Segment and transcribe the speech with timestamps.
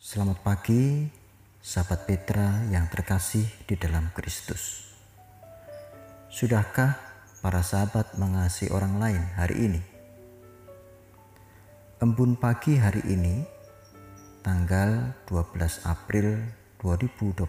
[0.00, 1.12] Selamat pagi,
[1.60, 4.88] sahabat Petra yang terkasih di dalam Kristus.
[6.32, 6.96] Sudahkah
[7.44, 9.82] para sahabat mengasihi orang lain hari ini?
[12.00, 13.44] Embun pagi hari ini,
[14.40, 16.48] tanggal 12 April
[16.80, 17.44] 2021,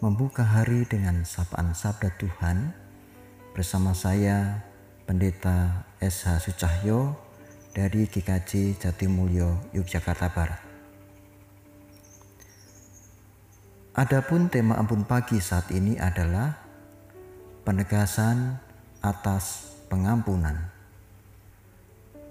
[0.00, 2.72] membuka hari dengan sapaan sabda Tuhan
[3.52, 4.64] bersama saya,
[5.04, 7.31] Pendeta SH Sucahyo
[7.72, 10.60] dari GKJ Jatimulyo, Yogyakarta Barat.
[13.96, 16.52] Adapun tema ampun pagi saat ini adalah
[17.64, 18.60] penegasan
[19.00, 20.68] atas pengampunan.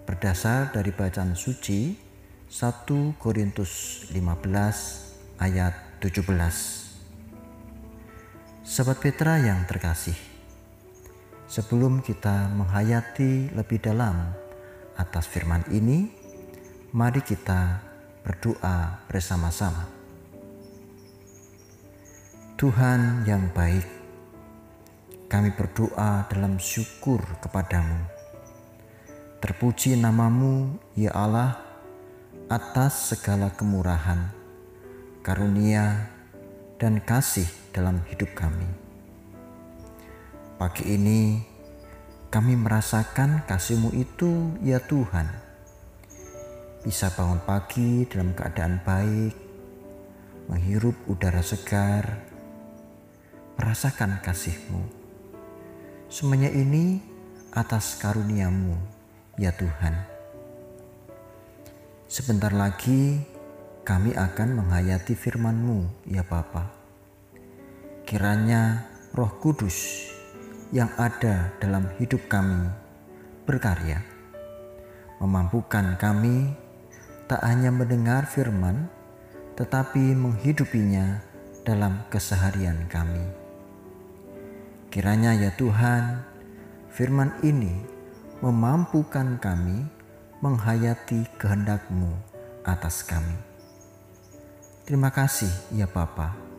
[0.05, 1.94] Berdasar dari bacaan suci
[2.49, 6.25] 1 Korintus 15 ayat 17.
[8.61, 10.17] Sobat Petra yang terkasih,
[11.49, 14.41] sebelum kita menghayati lebih dalam
[14.98, 16.12] atas firman ini,
[16.91, 17.84] mari kita
[18.23, 19.88] berdoa bersama-sama.
[22.59, 23.88] Tuhan yang baik,
[25.25, 28.06] kami berdoa dalam syukur kepadamu.
[29.42, 31.58] Terpuji namamu, ya Allah,
[32.45, 34.30] atas segala kemurahan,
[35.26, 36.11] karunia,
[36.78, 38.66] dan kasih dalam hidup kami.
[40.61, 41.50] Pagi ini
[42.31, 45.27] kami merasakan kasih-Mu itu ya Tuhan.
[46.79, 49.35] Bisa bangun pagi dalam keadaan baik,
[50.47, 52.23] menghirup udara segar,
[53.59, 54.79] merasakan kasih-Mu.
[56.07, 57.03] Semuanya ini
[57.52, 58.79] atas karunia-Mu
[59.35, 59.91] ya Tuhan.
[62.07, 63.27] Sebentar lagi
[63.83, 66.71] kami akan menghayati firman-Mu ya Bapa.
[68.07, 70.11] Kiranya Roh Kudus
[70.72, 72.72] yang ada dalam hidup kami
[73.44, 74.00] berkarya,
[75.19, 76.55] memampukan kami
[77.27, 78.88] tak hanya mendengar firman,
[79.59, 81.19] tetapi menghidupinya
[81.67, 83.23] dalam keseharian kami.
[84.88, 86.23] Kiranya ya Tuhan,
[86.88, 87.83] firman ini
[88.39, 89.88] memampukan kami
[90.39, 92.11] menghayati kehendak-Mu
[92.64, 93.36] atas kami.
[94.88, 96.51] Terima kasih ya Bapak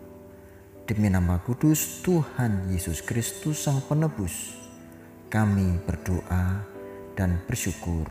[0.82, 4.58] Demi nama kudus Tuhan Yesus Kristus Sang Penebus,
[5.30, 6.58] kami berdoa
[7.14, 8.10] dan bersyukur.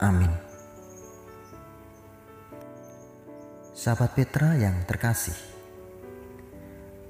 [0.00, 0.32] Amin.
[3.76, 5.36] Sahabat Petra yang terkasih,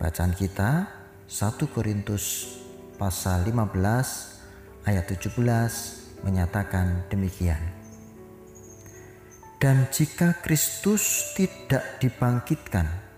[0.02, 0.90] bacaan kita
[1.30, 2.58] 1 Korintus
[2.98, 3.70] pasal 15
[4.82, 7.62] ayat 17 menyatakan demikian.
[9.62, 13.09] Dan jika Kristus tidak dibangkitkan,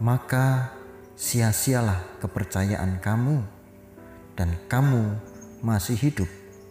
[0.00, 0.72] maka
[1.20, 3.44] sia-sialah kepercayaan kamu
[4.32, 5.20] dan kamu
[5.60, 6.28] masih hidup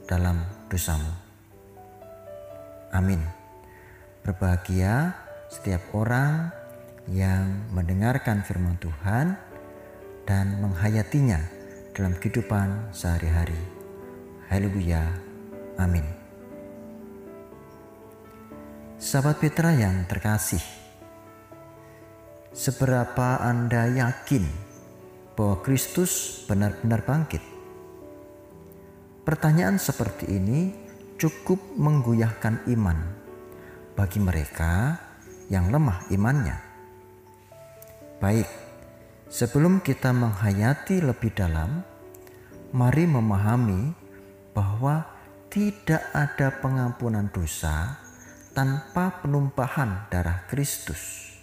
[0.09, 0.41] dalam
[0.73, 1.13] dosamu.
[2.89, 3.21] Amin.
[4.25, 5.13] Berbahagia
[5.53, 6.49] setiap orang
[7.05, 9.37] yang mendengarkan firman Tuhan
[10.25, 11.41] dan menghayatinya
[11.93, 13.57] dalam kehidupan sehari-hari.
[14.49, 15.05] Haleluya.
[15.77, 16.05] Amin.
[18.97, 20.61] Sahabat Petra yang terkasih,
[22.59, 24.43] Seberapa Anda yakin
[25.31, 27.39] bahwa Kristus benar-benar bangkit?
[29.23, 30.75] Pertanyaan seperti ini
[31.15, 32.99] cukup menggoyahkan iman
[33.95, 34.99] bagi mereka
[35.47, 36.59] yang lemah imannya.
[38.19, 38.51] Baik,
[39.31, 41.79] sebelum kita menghayati lebih dalam,
[42.75, 43.95] mari memahami
[44.51, 45.07] bahwa
[45.47, 48.03] tidak ada pengampunan dosa
[48.51, 51.38] tanpa penumpahan darah Kristus.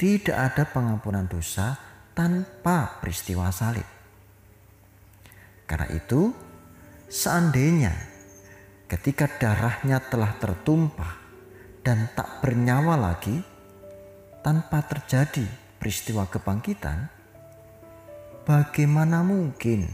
[0.00, 1.76] Tidak ada pengampunan dosa
[2.16, 3.84] tanpa peristiwa salib.
[5.68, 6.32] Karena itu,
[7.04, 7.92] seandainya
[8.88, 11.20] ketika darahnya telah tertumpah
[11.84, 13.44] dan tak bernyawa lagi,
[14.40, 15.44] tanpa terjadi
[15.76, 17.04] peristiwa kebangkitan,
[18.48, 19.84] bagaimana mungkin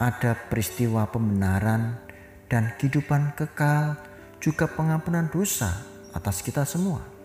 [0.00, 2.00] ada peristiwa pembenaran
[2.48, 4.00] dan kehidupan kekal,
[4.40, 5.76] juga pengampunan dosa
[6.16, 7.15] atas kita semua?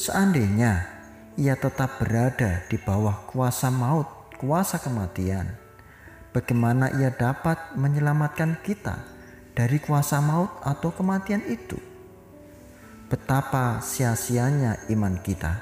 [0.00, 0.88] Seandainya
[1.36, 4.08] ia tetap berada di bawah kuasa maut,
[4.40, 5.44] kuasa kematian,
[6.32, 8.96] bagaimana ia dapat menyelamatkan kita
[9.52, 11.76] dari kuasa maut atau kematian itu?
[13.12, 15.60] Betapa sia-sianya iman kita.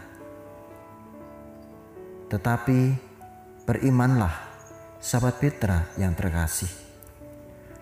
[2.31, 2.81] Tetapi
[3.67, 4.38] berimanlah,
[5.02, 6.70] sahabat Petra yang terkasih,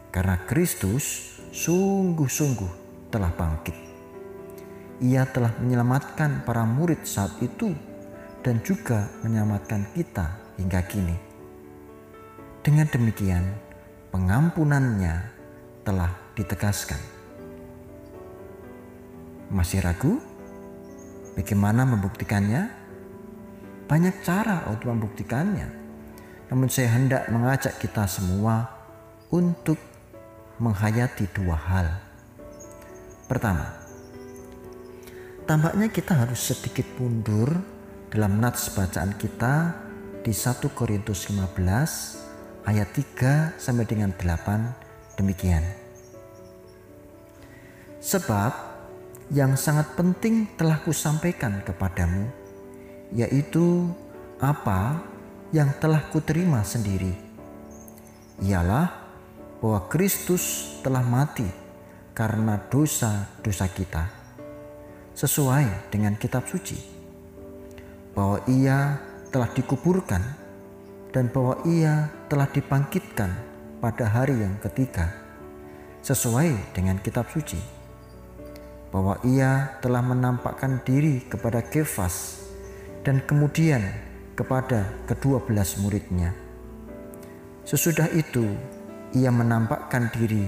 [0.09, 3.86] karena Kristus sungguh-sungguh telah bangkit
[5.00, 7.76] ia telah menyelamatkan para murid saat itu
[8.40, 11.16] dan juga menyelamatkan kita hingga kini.
[12.64, 13.44] Dengan demikian,
[14.10, 15.14] pengampunannya
[15.87, 16.98] telah ditegaskan.
[19.52, 20.19] Masih ragu?
[21.38, 22.66] Bagaimana membuktikannya?
[23.87, 25.69] Banyak cara untuk membuktikannya.
[26.50, 28.66] Namun saya hendak mengajak kita semua
[29.31, 29.78] untuk
[30.58, 31.88] menghayati dua hal.
[33.31, 33.86] Pertama,
[35.46, 37.46] tampaknya kita harus sedikit mundur
[38.10, 39.78] dalam nats bacaan kita
[40.26, 45.62] di 1 Korintus 15 ayat 3 sampai dengan 8 demikian.
[48.02, 48.52] Sebab
[49.31, 52.26] yang sangat penting telah kusampaikan kepadamu
[53.14, 53.87] yaitu
[54.42, 54.99] apa
[55.54, 57.14] yang telah kuterima sendiri.
[58.42, 58.90] Ialah
[59.62, 61.46] bahwa Kristus telah mati
[62.19, 64.15] karena dosa-dosa kita
[65.16, 66.76] sesuai dengan kitab suci
[68.12, 69.00] bahwa ia
[69.32, 70.20] telah dikuburkan
[71.08, 73.32] dan bahwa ia telah dibangkitkan
[73.80, 75.08] pada hari yang ketiga
[76.04, 77.56] sesuai dengan kitab suci
[78.92, 82.44] bahwa ia telah menampakkan diri kepada Kefas
[83.00, 83.82] dan kemudian
[84.36, 86.36] kepada kedua belas muridnya.
[87.66, 88.46] Sesudah itu,
[89.16, 90.46] ia menampakkan diri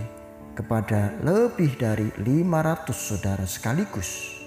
[0.55, 4.38] kepada lebih dari 500 saudara sekaligus.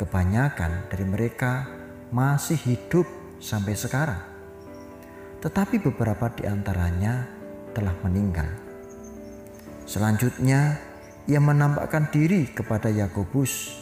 [0.00, 1.66] Kebanyakan dari mereka
[2.10, 3.06] masih hidup
[3.38, 4.22] sampai sekarang.
[5.38, 7.28] Tetapi beberapa di antaranya
[7.76, 8.48] telah meninggal.
[9.84, 10.80] Selanjutnya,
[11.28, 13.76] ia menampakkan diri kepada Yakobus,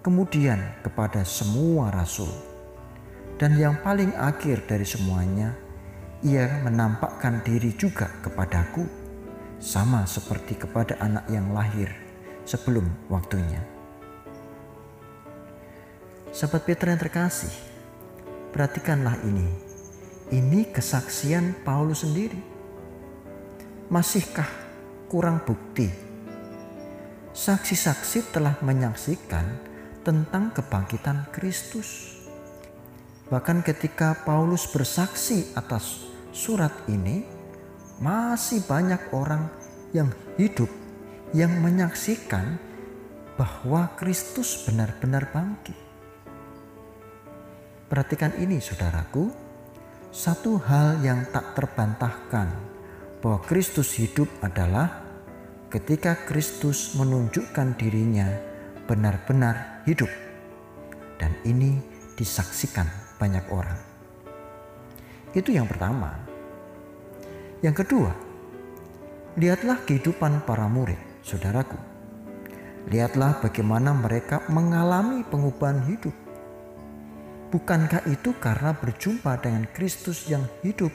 [0.00, 2.54] kemudian kepada semua rasul
[3.34, 5.58] dan yang paling akhir dari semuanya,
[6.22, 8.86] ia menampakkan diri juga kepadaku,
[9.58, 11.90] sama seperti kepada anak yang lahir
[12.46, 13.73] sebelum waktunya.
[16.34, 17.54] Sahabat Petra yang terkasih,
[18.50, 19.46] perhatikanlah ini.
[20.34, 22.42] Ini kesaksian Paulus sendiri.
[23.86, 24.50] Masihkah
[25.06, 25.86] kurang bukti?
[27.30, 29.46] Saksi-saksi telah menyaksikan
[30.02, 32.14] tentang kebangkitan Kristus
[33.24, 37.24] Bahkan ketika Paulus bersaksi atas surat ini,
[37.96, 39.48] masih banyak orang
[39.96, 40.68] yang hidup
[41.32, 42.60] yang menyaksikan
[43.40, 45.83] bahwa Kristus benar-benar bangkit.
[47.94, 49.30] Perhatikan ini saudaraku,
[50.10, 52.50] satu hal yang tak terbantahkan
[53.22, 55.06] bahwa Kristus hidup adalah
[55.70, 58.26] ketika Kristus menunjukkan dirinya
[58.90, 60.10] benar-benar hidup.
[61.22, 61.78] Dan ini
[62.18, 62.90] disaksikan
[63.22, 63.78] banyak orang.
[65.30, 66.18] Itu yang pertama.
[67.62, 68.10] Yang kedua,
[69.38, 71.78] lihatlah kehidupan para murid, saudaraku.
[72.90, 76.23] Lihatlah bagaimana mereka mengalami pengubahan hidup.
[77.54, 80.90] Bukankah itu karena berjumpa dengan Kristus yang hidup?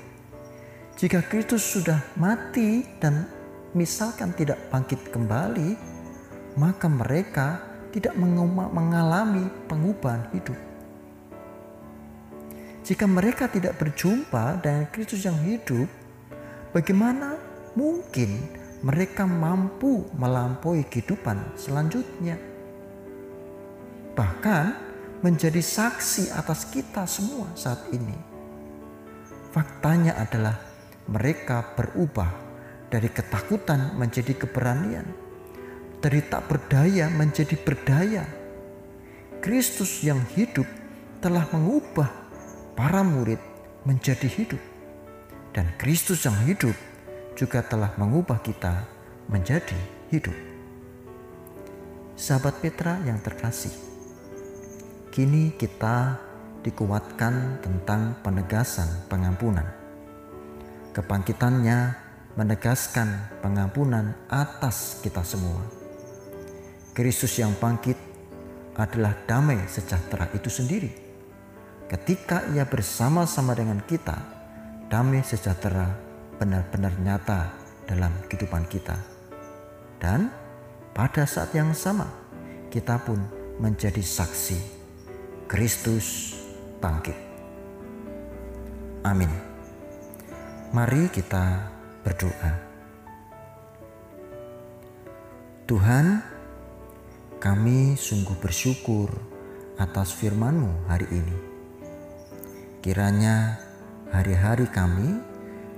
[1.00, 3.24] Jika Kristus sudah mati dan
[3.72, 5.80] misalkan tidak bangkit kembali,
[6.60, 7.64] maka mereka
[7.96, 8.12] tidak
[8.76, 10.60] mengalami pengubahan hidup.
[12.84, 15.88] Jika mereka tidak berjumpa dengan Kristus yang hidup,
[16.76, 17.40] bagaimana
[17.72, 18.36] mungkin
[18.84, 22.36] mereka mampu melampaui kehidupan selanjutnya?
[24.12, 24.89] Bahkan
[25.20, 28.16] menjadi saksi atas kita semua saat ini.
[29.52, 30.56] Faktanya adalah
[31.10, 32.30] mereka berubah
[32.88, 35.08] dari ketakutan menjadi keberanian,
[36.00, 38.24] dari tak berdaya menjadi berdaya.
[39.40, 40.68] Kristus yang hidup
[41.24, 42.08] telah mengubah
[42.76, 43.40] para murid
[43.84, 44.62] menjadi hidup.
[45.50, 46.78] Dan Kristus yang hidup
[47.34, 48.86] juga telah mengubah kita
[49.28, 49.76] menjadi
[50.14, 50.36] hidup.
[52.20, 53.89] Sahabat Petra yang terkasih,
[55.20, 56.16] kini kita
[56.64, 59.68] dikuatkan tentang penegasan pengampunan.
[60.96, 61.92] Kebangkitannya
[62.40, 65.60] menegaskan pengampunan atas kita semua.
[66.96, 68.00] Kristus yang bangkit
[68.80, 70.88] adalah damai sejahtera itu sendiri
[71.92, 74.16] ketika ia bersama-sama dengan kita,
[74.88, 76.00] damai sejahtera
[76.40, 77.52] benar-benar nyata
[77.92, 78.96] dalam kehidupan kita.
[80.00, 80.32] Dan
[80.96, 82.08] pada saat yang sama,
[82.72, 83.20] kita pun
[83.60, 84.79] menjadi saksi
[85.50, 86.38] Kristus
[86.78, 87.18] bangkit.
[89.02, 89.34] Amin.
[90.70, 91.74] Mari kita
[92.06, 92.54] berdoa.
[95.66, 96.22] Tuhan,
[97.42, 99.10] kami sungguh bersyukur
[99.82, 101.38] atas firman-Mu hari ini.
[102.86, 103.58] Kiranya
[104.14, 105.18] hari-hari kami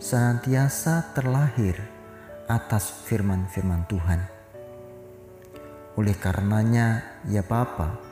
[0.04, 1.80] senantiasa terlahir
[2.52, 4.20] atas firman-firman Tuhan.
[5.96, 8.11] Oleh karenanya, ya Bapa,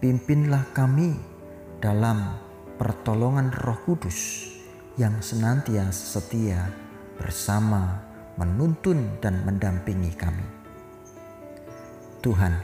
[0.00, 1.14] pimpinlah kami
[1.78, 2.38] dalam
[2.78, 4.50] pertolongan Roh Kudus
[4.98, 6.70] yang senantiasa setia
[7.18, 8.02] bersama
[8.34, 10.46] menuntun dan mendampingi kami.
[12.24, 12.56] Tuhan,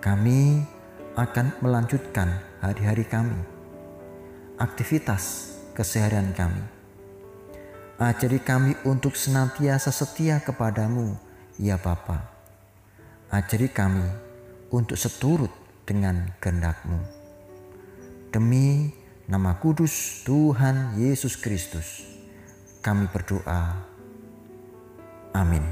[0.00, 0.62] Kami
[1.18, 3.36] akan melanjutkan hari-hari kami,
[4.54, 6.62] aktivitas keseharian kami.
[7.96, 11.16] Ajari kami untuk senantiasa setia kepadamu,
[11.58, 12.28] ya Bapa.
[13.32, 14.04] Ajari kami
[14.70, 15.50] untuk seturut
[15.86, 16.98] dengan kehendakmu.
[18.34, 18.90] Demi
[19.30, 22.02] nama kudus Tuhan Yesus Kristus,
[22.82, 23.86] kami berdoa.
[25.32, 25.62] Amin.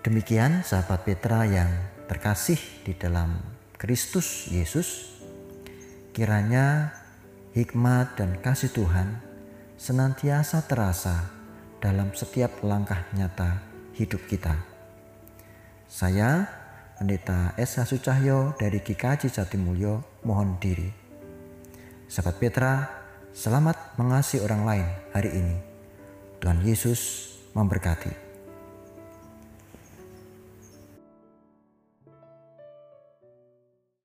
[0.00, 1.68] Demikian sahabat Petra yang
[2.08, 3.36] terkasih di dalam
[3.76, 5.18] Kristus Yesus,
[6.16, 6.94] kiranya
[7.52, 9.20] hikmat dan kasih Tuhan
[9.76, 11.28] senantiasa terasa
[11.80, 13.60] dalam setiap langkah nyata
[13.96, 14.56] hidup kita.
[15.90, 16.59] Saya,
[17.00, 17.80] Pendeta S.
[17.88, 20.84] Sucahyo dari GKJ Jatimulyo, mohon diri.
[22.04, 22.72] Sahabat Petra,
[23.32, 25.56] selamat mengasihi orang lain hari ini.
[26.44, 27.00] Tuhan Yesus
[27.56, 28.29] memberkati.